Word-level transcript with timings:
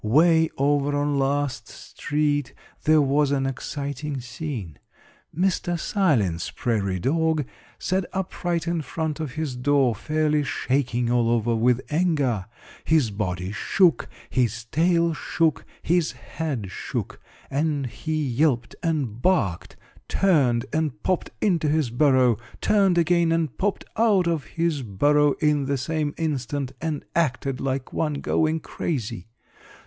Way 0.03 0.49
over 0.57 0.97
on 0.97 1.19
Last 1.19 1.67
street 1.67 2.55
there 2.85 3.03
was 3.03 3.29
an 3.29 3.45
exciting 3.45 4.19
scene. 4.19 4.79
Mr. 5.31 5.79
Silence 5.79 6.49
Prairie 6.49 6.97
Dog 6.99 7.45
sat 7.77 8.05
upright 8.11 8.65
in 8.67 8.81
front 8.81 9.19
of 9.19 9.33
his 9.33 9.55
door 9.55 9.93
fairly 9.93 10.41
shaking 10.41 11.11
all 11.11 11.29
over 11.29 11.55
with 11.55 11.83
anger. 11.91 12.47
His 12.83 13.11
body 13.11 13.51
shook, 13.51 14.09
his 14.27 14.63
tail 14.71 15.13
shook, 15.13 15.65
his 15.83 16.13
head 16.13 16.71
shook, 16.71 17.21
and 17.51 17.85
he 17.85 18.23
yelped 18.25 18.75
and 18.81 19.21
barked 19.21 19.75
turned 20.07 20.65
and 20.73 21.03
popped 21.03 21.29
into 21.41 21.69
his 21.69 21.91
burrow 21.91 22.39
turned 22.59 22.97
again 22.97 23.31
and 23.31 23.55
popped 23.55 23.85
out 23.97 24.25
of 24.25 24.45
his 24.45 24.81
burrow 24.81 25.33
in 25.33 25.65
the 25.67 25.77
same 25.77 26.15
instant, 26.17 26.71
and 26.81 27.05
acted 27.15 27.59
like 27.61 27.93
one 27.93 28.15
going 28.15 28.59
crazy. 28.59 29.27